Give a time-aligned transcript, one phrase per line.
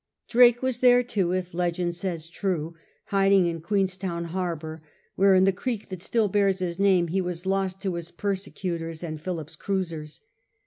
[0.27, 2.73] Drake was there too, if legend says true,
[3.09, 4.81] hiding in Queenstown harbour,
[5.13, 9.03] where in the creek that still bears his name he was lost to his persecutors
[9.03, 10.21] and Philip's cruisers.